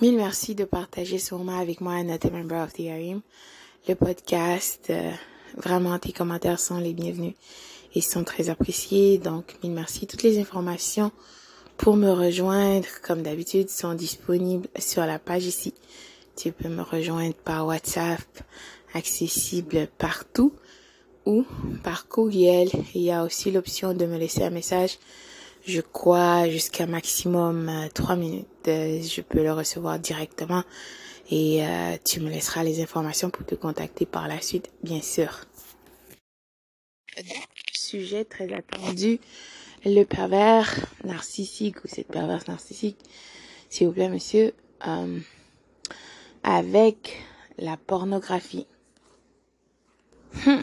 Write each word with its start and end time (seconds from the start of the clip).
Mille 0.00 0.16
merci 0.16 0.54
de 0.54 0.64
partager 0.64 1.18
ce 1.18 1.34
moment 1.34 1.58
avec 1.58 1.80
moi, 1.80 2.00
notre 2.04 2.30
Member 2.30 2.62
of 2.62 2.72
the 2.72 2.86
Harim, 2.86 3.20
le 3.88 3.96
podcast. 3.96 4.86
Euh, 4.90 5.10
vraiment, 5.56 5.98
tes 5.98 6.12
commentaires 6.12 6.60
sont 6.60 6.78
les 6.78 6.92
bienvenus 6.92 7.34
et 7.96 8.00
sont 8.00 8.22
très 8.22 8.48
appréciés. 8.48 9.18
Donc, 9.18 9.56
mille 9.60 9.72
merci. 9.72 10.06
Toutes 10.06 10.22
les 10.22 10.38
informations 10.38 11.10
pour 11.76 11.96
me 11.96 12.12
rejoindre, 12.12 12.86
comme 13.02 13.22
d'habitude, 13.22 13.70
sont 13.70 13.94
disponibles 13.94 14.68
sur 14.78 15.04
la 15.04 15.18
page 15.18 15.46
ici. 15.46 15.74
Tu 16.36 16.52
peux 16.52 16.68
me 16.68 16.82
rejoindre 16.82 17.34
par 17.34 17.66
WhatsApp, 17.66 18.22
accessible 18.94 19.88
partout, 19.98 20.52
ou 21.26 21.44
par 21.82 22.06
courriel. 22.06 22.70
Il 22.94 23.02
y 23.02 23.10
a 23.10 23.24
aussi 23.24 23.50
l'option 23.50 23.94
de 23.94 24.06
me 24.06 24.16
laisser 24.16 24.44
un 24.44 24.50
message 24.50 24.96
je 25.68 25.82
crois, 25.82 26.48
jusqu'à 26.48 26.86
maximum 26.86 27.68
euh, 27.68 27.88
trois 27.92 28.16
minutes. 28.16 28.46
Euh, 28.68 29.02
je 29.02 29.20
peux 29.20 29.42
le 29.42 29.52
recevoir 29.52 29.98
directement 29.98 30.64
et 31.30 31.64
euh, 31.64 31.96
tu 32.04 32.20
me 32.20 32.30
laisseras 32.30 32.64
les 32.64 32.82
informations 32.82 33.28
pour 33.28 33.44
te 33.44 33.54
contacter 33.54 34.06
par 34.06 34.28
la 34.28 34.40
suite, 34.40 34.70
bien 34.82 35.02
sûr. 35.02 35.44
Sujet 37.74 38.24
très 38.24 38.50
attendu, 38.52 39.20
le 39.84 40.04
pervers 40.04 40.74
narcissique 41.04 41.84
ou 41.84 41.88
cette 41.88 42.08
perverse 42.08 42.48
narcissique, 42.48 42.98
s'il 43.68 43.88
vous 43.88 43.92
plaît, 43.92 44.08
monsieur, 44.08 44.54
avec 46.42 47.20
la 47.58 47.76
pornographie. 47.76 48.66
Hmm. 50.46 50.62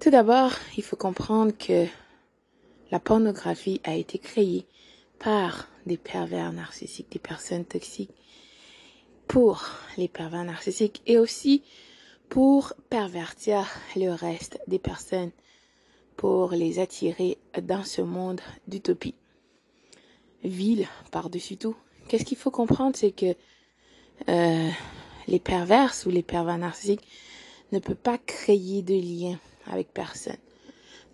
Tout 0.00 0.10
d'abord, 0.10 0.52
il 0.76 0.82
faut 0.82 0.96
comprendre 0.96 1.52
que 1.56 1.86
la 2.90 3.00
pornographie 3.00 3.80
a 3.84 3.94
été 3.94 4.18
créée 4.18 4.66
par 5.18 5.68
des 5.86 5.96
pervers 5.96 6.52
narcissiques, 6.52 7.10
des 7.10 7.18
personnes 7.18 7.64
toxiques, 7.64 8.14
pour 9.28 9.64
les 9.96 10.08
pervers 10.08 10.44
narcissiques 10.44 11.02
et 11.06 11.18
aussi 11.18 11.62
pour 12.28 12.72
pervertir 12.90 13.66
le 13.94 14.10
reste 14.10 14.58
des 14.66 14.78
personnes, 14.78 15.30
pour 16.16 16.50
les 16.52 16.78
attirer 16.78 17.38
dans 17.62 17.84
ce 17.84 18.02
monde 18.02 18.40
d'utopie. 18.66 19.14
Ville 20.44 20.86
par-dessus 21.10 21.56
tout. 21.56 21.76
Qu'est-ce 22.08 22.24
qu'il 22.24 22.36
faut 22.36 22.50
comprendre, 22.50 22.96
c'est 22.96 23.10
que 23.10 23.34
euh, 24.28 24.70
les 25.28 25.40
perverses 25.40 26.06
ou 26.06 26.10
les 26.10 26.22
pervers 26.22 26.58
narcissiques 26.58 27.06
ne 27.72 27.78
peuvent 27.78 27.96
pas 27.96 28.18
créer 28.18 28.82
de 28.82 28.94
lien 28.94 29.38
avec 29.66 29.92
personne. 29.92 30.36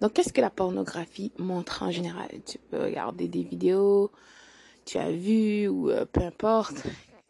Donc, 0.02 0.14
qu'est-ce 0.14 0.32
que 0.32 0.40
la 0.40 0.50
pornographie 0.50 1.30
montre 1.38 1.84
en 1.84 1.92
général? 1.92 2.28
Tu 2.44 2.58
peux 2.58 2.82
regarder 2.82 3.28
des 3.28 3.44
vidéos, 3.44 4.10
tu 4.84 4.98
as 4.98 5.12
vu 5.12 5.68
ou 5.68 5.90
euh, 5.90 6.04
peu 6.06 6.22
importe, 6.22 6.82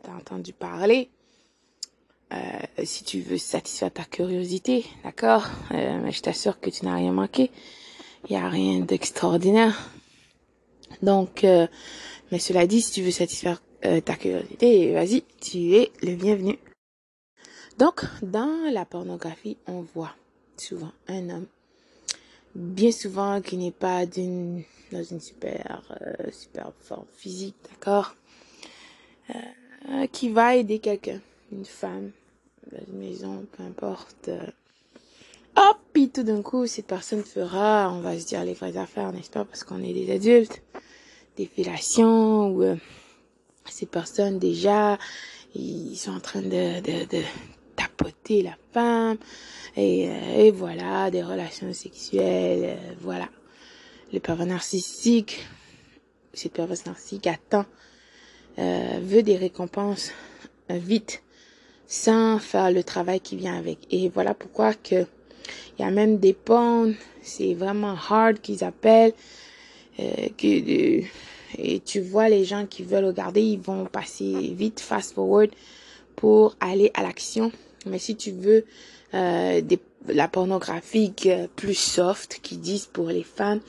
tu 0.02 0.08
as 0.08 0.14
entendu 0.14 0.54
parler. 0.54 1.10
Euh, 2.32 2.38
si 2.82 3.04
tu 3.04 3.20
veux 3.20 3.36
satisfaire 3.36 3.92
ta 3.92 4.04
curiosité, 4.04 4.86
d'accord? 5.04 5.44
Euh, 5.72 6.00
Mais 6.02 6.12
je 6.12 6.22
t'assure 6.22 6.60
que 6.60 6.70
tu 6.70 6.86
n'as 6.86 6.94
rien 6.94 7.12
manqué. 7.12 7.50
Il 8.26 8.32
n'y 8.32 8.42
a 8.42 8.48
rien 8.48 8.80
d'extraordinaire. 8.80 9.90
Donc, 11.02 11.42
mais 11.42 12.38
cela 12.38 12.66
dit, 12.66 12.80
si 12.80 12.92
tu 12.92 13.02
veux 13.02 13.10
satisfaire 13.10 13.60
ta 13.80 14.14
curiosité, 14.14 14.94
vas-y, 14.94 15.24
tu 15.42 15.74
es 15.74 15.90
le 16.00 16.14
bienvenu. 16.14 16.58
Donc, 17.78 18.04
dans 18.22 18.70
la 18.72 18.86
pornographie, 18.86 19.58
on 19.66 19.82
voit 19.82 20.14
souvent 20.56 20.92
un 21.08 21.28
homme 21.28 21.46
bien 22.54 22.92
souvent 22.92 23.40
qui 23.40 23.56
n'est 23.56 23.70
pas 23.70 24.06
d'une 24.06 24.64
dans 24.92 25.02
une 25.02 25.20
super 25.20 25.82
euh, 26.02 26.30
super 26.30 26.70
forme 26.80 27.06
physique, 27.16 27.56
d'accord, 27.70 28.14
euh, 29.30 30.06
qui 30.12 30.28
va 30.28 30.56
aider 30.56 30.78
quelqu'un, 30.78 31.20
une 31.50 31.64
femme 31.64 32.10
dans 32.70 32.78
une 32.92 32.98
maison, 32.98 33.46
peu 33.56 33.62
importe. 33.62 34.28
Euh. 34.28 34.46
hop, 35.56 35.78
puis 35.92 36.10
tout 36.10 36.22
d'un 36.22 36.42
coup, 36.42 36.66
cette 36.66 36.86
personne 36.86 37.22
fera, 37.22 37.90
on 37.92 38.00
va 38.00 38.18
se 38.18 38.26
dire 38.26 38.44
les 38.44 38.54
vraies 38.54 38.76
affaires, 38.76 39.12
n'est-ce 39.12 39.30
pas, 39.30 39.44
parce 39.44 39.64
qu'on 39.64 39.82
est 39.82 39.92
des 39.92 40.12
adultes, 40.12 40.62
des 41.36 41.46
filations 41.46 42.48
ou 42.48 42.62
euh, 42.62 42.76
ces 43.68 43.86
personnes 43.86 44.38
déjà, 44.38 44.98
ils 45.54 45.96
sont 45.96 46.12
en 46.12 46.20
train 46.20 46.42
de, 46.42 46.80
de, 46.80 47.04
de 47.06 47.22
la 48.42 48.56
femme, 48.72 49.18
et, 49.76 50.08
euh, 50.08 50.38
et 50.38 50.50
voilà, 50.50 51.10
des 51.10 51.22
relations 51.22 51.72
sexuelles, 51.72 52.76
euh, 52.78 52.94
voilà. 53.00 53.28
Le 54.12 54.20
pervers 54.20 54.46
narcissique, 54.46 55.46
cette 56.34 56.52
pervers 56.52 56.76
narcissique 56.86 57.26
attend, 57.26 57.64
euh, 58.58 58.98
veut 59.02 59.22
des 59.22 59.36
récompenses 59.36 60.12
vite, 60.68 61.22
sans 61.86 62.38
faire 62.38 62.70
le 62.70 62.84
travail 62.84 63.20
qui 63.20 63.36
vient 63.36 63.56
avec. 63.56 63.78
Et 63.90 64.08
voilà 64.08 64.34
pourquoi 64.34 64.74
que 64.74 65.06
il 65.78 65.82
y 65.82 65.84
a 65.84 65.90
même 65.90 66.18
des 66.18 66.34
ponts, 66.34 66.94
c'est 67.22 67.54
vraiment 67.54 67.96
hard 68.08 68.40
qu'ils 68.40 68.62
appellent, 68.62 69.12
que 69.98 71.02
et 71.58 71.80
tu 71.80 72.00
vois 72.00 72.28
les 72.28 72.44
gens 72.44 72.66
qui 72.66 72.82
veulent 72.82 73.04
regarder, 73.04 73.42
ils 73.42 73.60
vont 73.60 73.84
passer 73.86 74.54
vite, 74.54 74.80
fast 74.80 75.14
forward 75.14 75.50
pour 76.16 76.56
aller 76.60 76.90
à 76.94 77.02
l'action. 77.02 77.50
Mais 77.86 77.98
si 77.98 78.16
tu 78.16 78.30
veux 78.30 78.64
euh, 79.14 79.60
des, 79.60 79.78
la 80.08 80.28
pornographie 80.28 81.12
plus 81.56 81.74
soft 81.74 82.40
qui 82.42 82.56
disent 82.56 82.86
pour 82.86 83.08
les 83.08 83.22
femmes, 83.22 83.60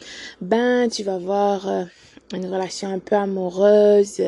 ben 0.41 0.89
tu 0.89 1.03
vas 1.03 1.17
voir 1.17 1.67
euh, 1.67 1.83
une 2.33 2.45
relation 2.45 2.87
un 2.89 2.99
peu 2.99 3.15
amoureuse, 3.15 4.21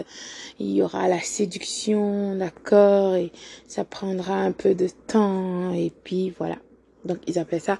il 0.59 0.71
y 0.71 0.81
aura 0.81 1.07
la 1.07 1.21
séduction, 1.21 2.35
d'accord, 2.35 3.15
et 3.15 3.31
ça 3.67 3.83
prendra 3.83 4.35
un 4.35 4.51
peu 4.51 4.75
de 4.75 4.87
temps 5.07 5.73
et 5.73 5.91
puis 6.03 6.31
voilà. 6.37 6.57
Donc 7.05 7.19
ils 7.27 7.39
appellent 7.39 7.61
ça 7.61 7.79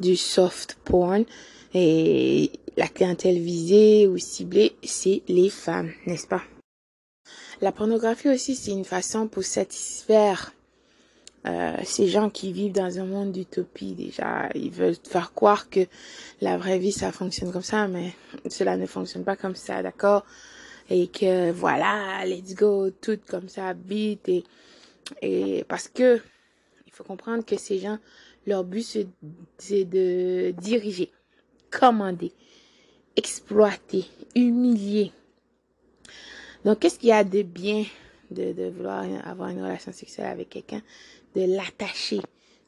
du 0.00 0.16
soft 0.16 0.76
porn 0.84 1.24
et 1.74 2.50
la 2.76 2.88
clientèle 2.88 3.38
visée 3.38 4.06
ou 4.06 4.18
ciblée, 4.18 4.76
c'est 4.82 5.22
les 5.28 5.50
femmes, 5.50 5.92
n'est-ce 6.06 6.26
pas? 6.26 6.42
La 7.60 7.72
pornographie 7.72 8.28
aussi, 8.28 8.56
c'est 8.56 8.72
une 8.72 8.84
façon 8.84 9.28
pour 9.28 9.44
satisfaire 9.44 10.52
euh, 11.46 11.76
ces 11.84 12.08
gens 12.08 12.30
qui 12.30 12.52
vivent 12.52 12.72
dans 12.72 12.98
un 12.98 13.04
monde 13.04 13.32
d'utopie 13.32 13.92
déjà, 13.92 14.48
ils 14.54 14.70
veulent 14.70 14.96
faire 15.06 15.34
croire 15.34 15.68
que 15.68 15.80
la 16.40 16.56
vraie 16.56 16.78
vie 16.78 16.92
ça 16.92 17.12
fonctionne 17.12 17.52
comme 17.52 17.62
ça, 17.62 17.86
mais 17.86 18.14
cela 18.48 18.76
ne 18.76 18.86
fonctionne 18.86 19.24
pas 19.24 19.36
comme 19.36 19.54
ça, 19.54 19.82
d'accord? 19.82 20.24
Et 20.88 21.08
que 21.08 21.50
voilà, 21.50 22.24
let's 22.24 22.54
go, 22.54 22.90
tout 22.90 23.18
comme 23.28 23.48
ça, 23.48 23.74
vite 23.74 24.28
et 24.28 24.44
et 25.20 25.64
parce 25.68 25.88
que 25.88 26.20
il 26.86 26.92
faut 26.92 27.04
comprendre 27.04 27.44
que 27.44 27.58
ces 27.58 27.78
gens, 27.78 27.98
leur 28.46 28.64
but 28.64 29.06
c'est 29.58 29.84
de 29.84 30.52
diriger, 30.52 31.10
commander, 31.70 32.32
exploiter, 33.16 34.06
humilier. 34.34 35.12
Donc 36.64 36.78
qu'est-ce 36.78 36.98
qu'il 36.98 37.10
y 37.10 37.12
a 37.12 37.24
de 37.24 37.42
bien 37.42 37.84
de, 38.34 38.70
vouloir 38.70 39.04
avoir 39.24 39.48
une 39.48 39.62
relation 39.62 39.92
sexuelle 39.92 40.26
avec 40.26 40.50
quelqu'un 40.50 40.82
de 41.34 41.42
l'attacher, 41.42 42.20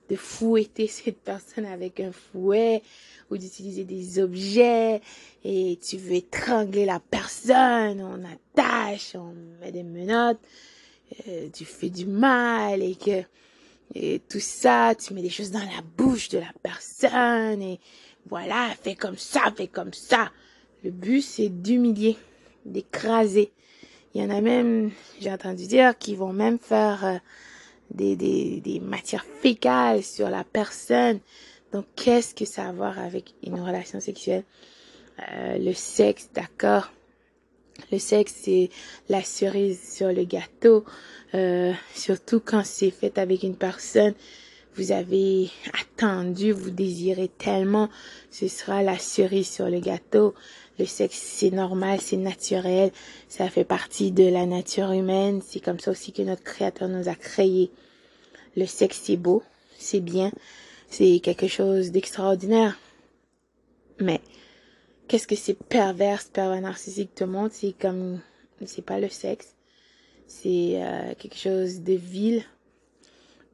de 0.09 0.17
fouetter 0.17 0.87
cette 0.89 1.19
personne 1.19 1.67
avec 1.67 2.01
un 2.01 2.13
fouet 2.13 2.83
ou 3.31 3.37
d'utiliser 3.37 3.85
des 3.85 4.19
objets 4.19 5.01
et 5.45 5.79
tu 5.85 5.97
veux 5.97 6.15
étrangler 6.15 6.85
la 6.85 7.01
personne, 7.01 8.01
on 8.01 8.23
attache, 8.25 9.15
on 9.15 9.35
met 9.61 9.73
des 9.73 9.83
menottes, 9.83 10.41
euh, 11.29 11.49
tu 11.53 11.65
fais 11.65 11.91
du 11.91 12.07
mal 12.07 12.83
et 12.83 12.95
que 12.95 13.23
et 13.95 14.21
tout 14.29 14.41
ça, 14.41 14.95
tu 14.97 15.15
mets 15.15 15.23
des 15.23 15.31
choses 15.31 15.53
dans 15.53 15.61
la 15.61 15.81
bouche 15.97 16.29
de 16.29 16.39
la 16.39 16.53
personne 16.63 17.63
et 17.63 17.79
voilà, 18.29 18.71
fais 18.83 18.97
comme 18.97 19.17
ça, 19.17 19.53
fais 19.57 19.69
comme 19.69 19.93
ça. 19.93 20.33
Le 20.83 20.91
but 20.91 21.23
c'est 21.23 21.49
d'humilier, 21.49 22.17
d'écraser. 22.65 23.53
Il 24.17 24.23
y 24.23 24.25
en 24.25 24.31
a 24.31 24.41
même, 24.41 24.93
j'ai 25.21 25.31
entendu 25.31 25.67
dire, 25.67 25.99
qui 25.99 26.15
vont 26.15 26.33
même 26.33 26.59
faire 26.59 27.05
euh, 27.05 27.19
des, 27.91 28.17
des, 28.17 28.63
des 28.63 28.81
matières 28.81 29.27
fécales 29.43 30.03
sur 30.03 30.31
la 30.31 30.43
personne. 30.43 31.21
Donc, 31.71 31.85
qu'est-ce 31.97 32.35
que 32.35 32.47
ça 32.47 32.65
a 32.65 32.69
à 32.71 32.73
voir 32.73 32.99
avec 32.99 33.35
une 33.45 33.61
relation 33.61 34.01
sexuelle? 34.01 34.45
Euh, 35.19 35.59
Le 35.59 35.75
sexe, 35.75 36.31
d'accord. 36.33 36.91
Le 37.93 37.99
sexe, 37.99 38.33
c'est 38.43 38.71
la 39.11 39.23
cerise 39.23 39.87
sur 39.97 40.11
le 40.11 40.25
gâteau. 40.25 40.87
Euh, 41.35 41.75
surtout 41.95 42.41
quand 42.41 42.65
c'est 42.65 42.91
fait 42.91 43.19
avec 43.19 43.43
une 43.43 43.57
personne, 43.57 44.15
vous 44.77 44.93
avez 44.93 45.51
attendu, 45.73 46.53
vous 46.53 46.71
désirez 46.71 47.29
tellement, 47.29 47.89
ce 48.31 48.47
sera 48.47 48.83
la 48.83 48.99
cerise 48.99 49.49
sur 49.49 49.69
le 49.69 49.81
gâteau. 49.81 50.35
Le 50.79 50.85
sexe, 50.85 51.17
c'est 51.17 51.51
normal, 51.51 52.01
c'est 52.03 52.19
naturel, 52.19 52.91
ça 53.29 53.49
fait 53.49 53.65
partie 53.65 54.13
de 54.13 54.25
la 54.29 54.45
nature 54.45 54.93
humaine. 54.93 55.41
C'est 55.47 55.61
comme 55.61 55.81
ça 55.81 55.91
aussi 55.91 56.13
que 56.13 56.21
notre 56.21 56.43
Créateur 56.43 56.89
nous 56.89 57.09
a 57.09 57.15
créés. 57.15 57.71
Le 58.57 58.67
sexe, 58.67 59.01
c'est 59.05 59.17
beau, 59.17 59.43
c'est 59.79 60.01
bien, 60.01 60.31
c'est 60.91 61.21
quelque 61.21 61.49
chose 61.49 61.91
d'extraordinaire. 61.93 62.79
Mais 63.99 64.21
qu'est-ce 65.09 65.27
que 65.27 65.37
c'est 65.37 65.55
perverse, 65.55 66.27
pervers 66.31 66.61
narcissique 66.61 67.15
te 67.15 67.25
montre 67.25 67.55
C'est 67.55 67.75
comme, 67.79 68.21
c'est 68.67 68.85
pas 68.85 69.01
le 69.01 69.09
sexe, 69.09 69.55
C'est 70.27 70.73
euh, 70.75 71.15
quelque 71.19 71.39
chose 71.39 71.81
de 71.81 71.95
vil, 71.95 72.45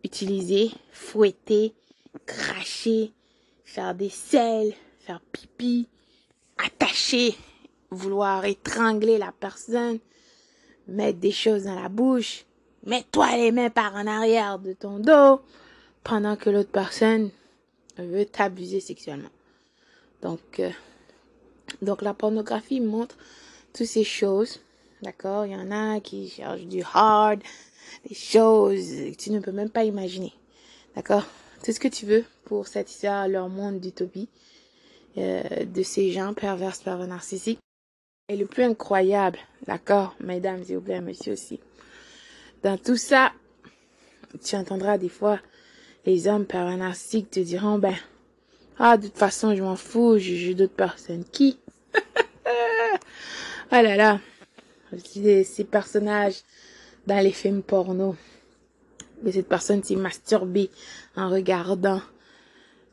utiliser, 0.04 0.70
fouetter, 0.92 1.74
cracher, 2.26 3.12
faire 3.64 3.94
des 3.94 4.08
selles, 4.08 4.74
faire 5.00 5.20
pipi, 5.32 5.88
attacher, 6.58 7.34
vouloir 7.90 8.44
étrangler 8.44 9.18
la 9.18 9.32
personne, 9.32 9.98
mettre 10.88 11.18
des 11.18 11.32
choses 11.32 11.64
dans 11.64 11.80
la 11.80 11.88
bouche, 11.88 12.44
mets-toi 12.84 13.36
les 13.36 13.52
mains 13.52 13.70
par 13.70 13.94
en 13.94 14.06
arrière 14.06 14.58
de 14.58 14.72
ton 14.72 14.98
dos 14.98 15.40
pendant 16.04 16.36
que 16.36 16.50
l'autre 16.50 16.70
personne 16.70 17.30
veut 17.96 18.24
t'abuser 18.24 18.80
sexuellement. 18.80 19.30
Donc, 20.22 20.60
euh, 20.60 20.70
donc 21.80 22.02
la 22.02 22.14
pornographie 22.14 22.80
montre 22.80 23.16
toutes 23.72 23.86
ces 23.86 24.04
choses. 24.04 24.60
D'accord? 25.02 25.46
Il 25.46 25.52
y 25.52 25.56
en 25.56 25.70
a 25.70 26.00
qui 26.00 26.28
cherchent 26.28 26.62
du 26.62 26.82
hard, 26.94 27.40
des 28.08 28.14
choses 28.14 28.86
que 29.10 29.16
tu 29.16 29.30
ne 29.30 29.40
peux 29.40 29.52
même 29.52 29.70
pas 29.70 29.84
imaginer. 29.84 30.32
D'accord? 30.96 31.26
Tout 31.64 31.72
ce 31.72 31.80
que 31.80 31.88
tu 31.88 32.06
veux 32.06 32.24
pour 32.44 32.66
satisfaire 32.66 33.28
leur 33.28 33.48
monde 33.48 33.80
d'utopie 33.80 34.28
euh, 35.18 35.42
de 35.64 35.82
ces 35.82 36.10
gens 36.10 36.34
pervers, 36.34 36.76
pervers 36.78 37.06
narcissiques. 37.06 37.60
Et 38.28 38.36
le 38.36 38.46
plus 38.46 38.62
incroyable, 38.62 39.38
d'accord, 39.66 40.14
mesdames 40.20 40.62
et 40.68 40.76
vous 40.76 41.02
monsieur 41.02 41.32
aussi. 41.32 41.60
Dans 42.62 42.78
tout 42.78 42.96
ça, 42.96 43.32
tu 44.42 44.56
entendras 44.56 44.96
des 44.96 45.08
fois 45.08 45.38
les 46.06 46.28
hommes 46.28 46.46
pervers 46.46 46.76
narcissiques 46.76 47.30
te 47.30 47.40
diront, 47.40 47.78
ben, 47.78 47.94
ah, 48.78 48.96
de 48.96 49.06
toute 49.06 49.18
façon, 49.18 49.54
je 49.54 49.62
m'en 49.62 49.76
fous, 49.76 50.18
j'ai 50.18 50.54
d'autres 50.54 50.74
personnes. 50.74 51.24
Qui? 51.30 51.58
Oh 53.74 53.80
là 53.80 53.96
là, 53.96 54.20
ces 54.98 55.64
personnages 55.64 56.42
dans 57.06 57.22
les 57.22 57.32
films 57.32 57.62
porno. 57.62 58.16
Mais 59.22 59.32
cette 59.32 59.48
personne 59.48 59.82
s'est 59.82 59.96
masturbée 59.96 60.70
en 61.16 61.28
regardant. 61.28 62.00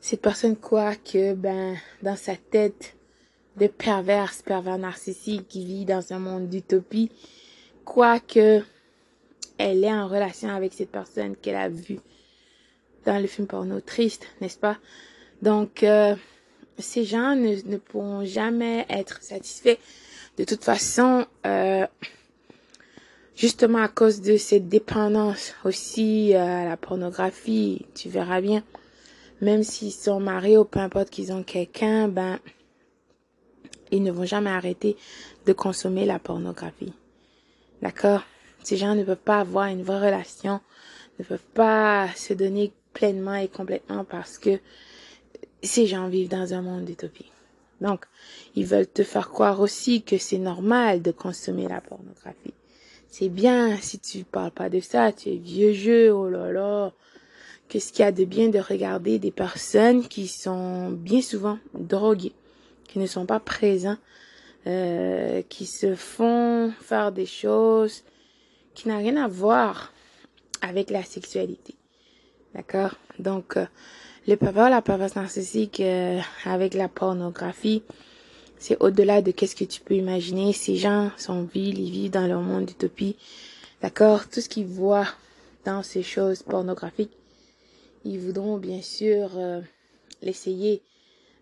Cette 0.00 0.22
personne 0.22 0.56
quoi 0.56 0.94
que, 0.94 1.34
ben, 1.34 1.76
dans 2.02 2.16
sa 2.16 2.36
tête 2.36 2.94
de 3.56 3.66
perverse, 3.66 4.42
pervers 4.42 4.78
narcissique 4.78 5.48
qui 5.48 5.64
vit 5.64 5.84
dans 5.84 6.12
un 6.12 6.18
monde 6.18 6.48
d'utopie, 6.48 7.10
que 8.26 8.62
elle 9.58 9.84
est 9.84 9.92
en 9.92 10.08
relation 10.08 10.48
avec 10.48 10.72
cette 10.72 10.90
personne 10.90 11.36
qu'elle 11.36 11.56
a 11.56 11.68
vue 11.68 11.98
dans 13.04 13.20
le 13.20 13.26
film 13.26 13.46
porno 13.46 13.80
triste, 13.80 14.26
n'est-ce 14.40 14.58
pas? 14.58 14.78
Donc, 15.42 15.82
euh, 15.82 16.14
ces 16.78 17.04
gens 17.04 17.34
ne, 17.34 17.56
ne 17.68 17.76
pourront 17.76 18.24
jamais 18.24 18.86
être 18.88 19.22
satisfaits 19.22 19.78
de 20.40 20.44
toute 20.44 20.64
façon, 20.64 21.26
euh, 21.44 21.86
justement 23.40 23.78
à 23.78 23.88
cause 23.88 24.20
de 24.20 24.36
cette 24.36 24.68
dépendance 24.68 25.54
aussi 25.64 26.34
à 26.34 26.66
la 26.66 26.76
pornographie, 26.76 27.86
tu 27.94 28.10
verras 28.10 28.42
bien, 28.42 28.62
même 29.40 29.62
s'ils 29.62 29.92
sont 29.92 30.20
mariés 30.20 30.58
ou 30.58 30.66
peu 30.66 30.78
importe 30.78 31.08
qu'ils 31.08 31.32
ont 31.32 31.42
quelqu'un, 31.42 32.06
ben, 32.08 32.38
ils 33.90 34.02
ne 34.02 34.12
vont 34.12 34.26
jamais 34.26 34.50
arrêter 34.50 34.94
de 35.46 35.54
consommer 35.54 36.04
la 36.04 36.18
pornographie. 36.18 36.92
D'accord? 37.80 38.24
Ces 38.62 38.76
gens 38.76 38.94
ne 38.94 39.04
peuvent 39.04 39.16
pas 39.16 39.40
avoir 39.40 39.68
une 39.68 39.84
vraie 39.84 40.10
relation, 40.10 40.60
ne 41.18 41.24
peuvent 41.24 41.38
pas 41.54 42.08
se 42.14 42.34
donner 42.34 42.74
pleinement 42.92 43.36
et 43.36 43.48
complètement 43.48 44.04
parce 44.04 44.36
que 44.36 44.60
ces 45.62 45.86
gens 45.86 46.08
vivent 46.08 46.28
dans 46.28 46.52
un 46.52 46.60
monde 46.60 46.84
d'utopie. 46.84 47.32
Donc, 47.80 48.04
ils 48.54 48.66
veulent 48.66 48.86
te 48.86 49.02
faire 49.02 49.30
croire 49.30 49.60
aussi 49.60 50.02
que 50.02 50.18
c'est 50.18 50.36
normal 50.36 51.00
de 51.00 51.10
consommer 51.10 51.68
la 51.68 51.80
pornographie. 51.80 52.52
C'est 53.10 53.28
bien 53.28 53.76
si 53.78 53.98
tu 53.98 54.24
parles 54.24 54.52
pas 54.52 54.68
de 54.68 54.78
ça, 54.78 55.12
tu 55.12 55.30
es 55.30 55.36
vieux 55.36 55.72
jeu, 55.72 56.12
oh 56.12 56.28
là 56.28 56.52
là. 56.52 56.92
Qu'est-ce 57.68 57.92
qu'il 57.92 58.04
y 58.04 58.08
a 58.08 58.12
de 58.12 58.24
bien 58.24 58.48
de 58.48 58.58
regarder 58.58 59.18
des 59.18 59.30
personnes 59.30 60.06
qui 60.06 60.28
sont 60.28 60.90
bien 60.90 61.20
souvent 61.20 61.58
droguées, 61.74 62.32
qui 62.88 62.98
ne 62.98 63.06
sont 63.06 63.26
pas 63.26 63.40
présents, 63.40 63.96
euh, 64.66 65.42
qui 65.48 65.66
se 65.66 65.94
font 65.94 66.72
faire 66.80 67.12
des 67.12 67.26
choses 67.26 68.04
qui 68.74 68.88
n'ont 68.88 68.98
rien 68.98 69.16
à 69.16 69.28
voir 69.28 69.92
avec 70.62 70.90
la 70.90 71.02
sexualité. 71.02 71.74
D'accord? 72.54 72.94
Donc, 73.18 73.56
euh, 73.56 73.66
le 74.28 74.36
pervers, 74.36 74.70
la 74.70 74.82
perverse 74.82 75.16
narcissique 75.16 75.80
euh, 75.80 76.20
avec 76.44 76.74
la 76.74 76.88
pornographie, 76.88 77.82
c'est 78.60 78.80
au-delà 78.80 79.22
de 79.22 79.32
qu'est-ce 79.32 79.56
que 79.56 79.64
tu 79.64 79.80
peux 79.80 79.94
imaginer. 79.94 80.52
Ces 80.52 80.76
gens 80.76 81.10
sont 81.16 81.42
vils, 81.42 81.80
ils 81.80 81.90
vivent 81.90 82.10
dans 82.12 82.26
leur 82.26 82.42
monde 82.42 82.66
d'utopie. 82.66 83.16
D'accord? 83.82 84.28
Tout 84.28 84.40
ce 84.40 84.48
qu'ils 84.48 84.66
voient 84.66 85.08
dans 85.64 85.82
ces 85.82 86.02
choses 86.02 86.42
pornographiques, 86.42 87.16
ils 88.04 88.20
voudront 88.20 88.58
bien 88.58 88.82
sûr 88.82 89.30
euh, 89.36 89.60
l'essayer 90.22 90.82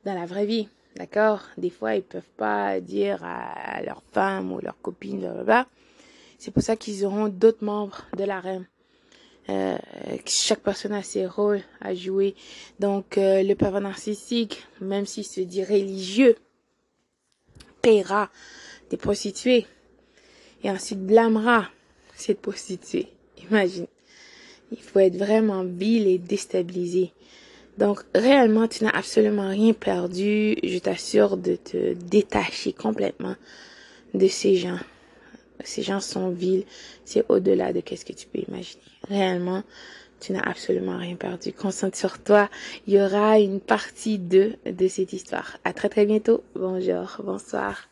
dans 0.04 0.14
la 0.14 0.24
vraie 0.24 0.46
vie. 0.46 0.68
D'accord? 0.96 1.42
Des 1.58 1.70
fois, 1.70 1.96
ils 1.96 2.02
peuvent 2.02 2.22
pas 2.36 2.80
dire 2.80 3.22
à 3.22 3.82
leur 3.82 4.02
femme 4.12 4.52
ou 4.52 4.60
leur 4.60 4.80
copine, 4.80 5.18
blablabla. 5.18 5.66
C'est 6.38 6.52
pour 6.52 6.62
ça 6.62 6.76
qu'ils 6.76 7.04
auront 7.04 7.28
d'autres 7.28 7.64
membres 7.64 8.06
de 8.16 8.24
la 8.24 8.40
REM 8.40 8.64
euh, 9.50 9.78
chaque 10.26 10.60
personne 10.60 10.92
a 10.92 11.02
ses 11.02 11.26
rôles 11.26 11.62
à 11.80 11.94
jouer. 11.94 12.34
Donc 12.80 13.18
euh, 13.18 13.42
le 13.42 13.54
pervers 13.54 13.80
narcissique, 13.80 14.66
même 14.80 15.06
s'il 15.06 15.24
se 15.24 15.40
dit 15.40 15.64
religieux, 15.64 16.36
des 18.90 18.96
prostituées 18.96 19.66
et 20.62 20.70
ensuite 20.70 21.00
blâmera 21.00 21.68
cette 22.14 22.40
prostituée. 22.40 23.08
Imagine. 23.50 23.86
Il 24.72 24.82
faut 24.82 24.98
être 24.98 25.16
vraiment 25.16 25.64
vil 25.64 26.06
et 26.06 26.18
déstabilisé. 26.18 27.12
Donc 27.78 28.00
réellement, 28.14 28.66
tu 28.66 28.84
n'as 28.84 28.90
absolument 28.90 29.48
rien 29.48 29.72
perdu. 29.72 30.56
Je 30.62 30.78
t'assure 30.78 31.36
de 31.36 31.56
te 31.56 31.94
détacher 31.94 32.72
complètement 32.72 33.36
de 34.14 34.26
ces 34.26 34.56
gens 34.56 34.78
ces 35.64 35.82
gens 35.82 36.00
sont 36.00 36.30
vils, 36.30 36.64
c'est 37.04 37.24
au-delà 37.28 37.72
de 37.72 37.80
qu'est-ce 37.80 38.04
que 38.04 38.12
tu 38.12 38.26
peux 38.26 38.40
imaginer. 38.46 38.82
Réellement, 39.08 39.62
tu 40.20 40.32
n'as 40.32 40.42
absolument 40.42 40.96
rien 40.96 41.16
perdu. 41.16 41.52
Concentre 41.52 41.96
sur 41.96 42.22
toi. 42.22 42.48
Il 42.86 42.94
y 42.94 43.00
aura 43.00 43.38
une 43.38 43.60
partie 43.60 44.18
2 44.18 44.56
de 44.66 44.88
cette 44.88 45.12
histoire. 45.12 45.58
À 45.64 45.72
très 45.72 45.88
très 45.88 46.06
bientôt. 46.06 46.42
Bonjour, 46.54 47.20
bonsoir. 47.24 47.88